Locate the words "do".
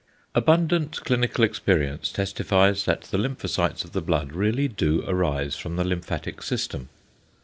4.67-5.03